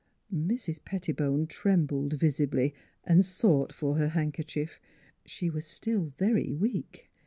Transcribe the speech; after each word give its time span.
Mrs. 0.33 0.83
Pettibone 0.83 1.45
trembled 1.45 2.13
visibly 2.13 2.73
and 3.03 3.23
sought 3.23 3.71
for 3.71 3.97
her 3.97 4.07
handkerchief. 4.07 4.79
She 5.27 5.47
was 5.51 5.67
still 5.67 6.11
very 6.17 6.51
weak. 6.51 7.11